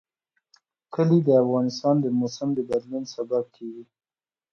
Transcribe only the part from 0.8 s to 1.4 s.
کلي د